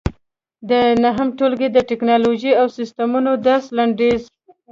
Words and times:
د 0.69 0.71
نهم 1.03 1.27
ټولګي 1.37 1.67
د 1.71 1.77
ټېکنالوجۍ 1.89 2.51
او 2.61 2.67
سیسټمونو 2.77 3.31
درس 3.47 3.65
لنډیز 3.77 4.21